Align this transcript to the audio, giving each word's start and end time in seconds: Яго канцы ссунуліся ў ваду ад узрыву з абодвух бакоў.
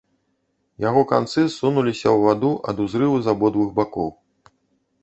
Яго 0.89 1.03
канцы 1.11 1.43
ссунуліся 1.57 2.03
ў 2.03 2.19
ваду 2.27 2.51
ад 2.73 2.77
узрыву 2.87 3.17
з 3.29 3.33
абодвух 3.37 3.69
бакоў. 3.79 4.09